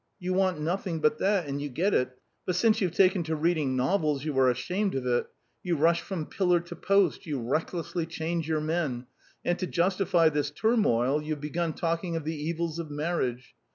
[0.17, 2.17] You want nothing but that, and you get it;
[2.47, 5.27] but since you've taken to reading novels you are ashamed of it:
[5.61, 9.05] you rush from pillar to post, you recklessly change your men,
[9.45, 13.53] and to justify this turmoil you have begun talking of the evils of marriage.